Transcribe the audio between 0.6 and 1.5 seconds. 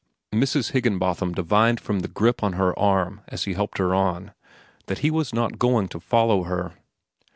Higginbotham